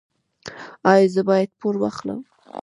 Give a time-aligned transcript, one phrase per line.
[0.91, 2.19] ایا زه باید پور واخلم؟